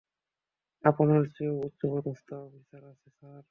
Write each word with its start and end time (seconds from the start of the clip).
আপনার 0.83 1.21
চেয়েও 1.35 1.55
উচ্চপদস্থ 1.67 2.27
অফিসার 2.39 2.83
আছে, 2.91 3.07
স্যার। 3.17 3.43